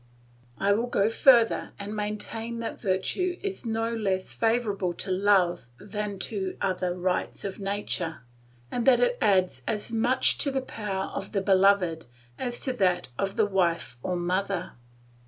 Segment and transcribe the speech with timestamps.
[0.57, 6.17] I will go further and maintain that virtue is no less favourable to love than
[6.21, 8.23] to other rights of nature,
[8.71, 12.07] and that it adds as much to the power of the beloved
[12.39, 14.71] as to that of the wife or mother.